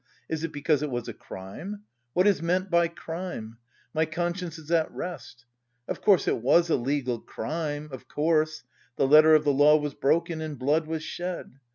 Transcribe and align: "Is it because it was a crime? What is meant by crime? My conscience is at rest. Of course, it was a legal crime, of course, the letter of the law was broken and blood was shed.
"Is 0.27 0.43
it 0.43 0.51
because 0.51 0.81
it 0.81 0.89
was 0.89 1.07
a 1.07 1.13
crime? 1.13 1.83
What 2.13 2.25
is 2.25 2.41
meant 2.41 2.71
by 2.71 2.87
crime? 2.87 3.59
My 3.93 4.07
conscience 4.07 4.57
is 4.57 4.71
at 4.71 4.91
rest. 4.91 5.45
Of 5.87 6.01
course, 6.01 6.27
it 6.27 6.41
was 6.41 6.71
a 6.71 6.75
legal 6.75 7.19
crime, 7.19 7.87
of 7.91 8.07
course, 8.07 8.63
the 8.95 9.05
letter 9.05 9.35
of 9.35 9.43
the 9.43 9.53
law 9.53 9.77
was 9.77 9.93
broken 9.93 10.41
and 10.41 10.57
blood 10.57 10.87
was 10.87 11.03
shed. 11.03 11.59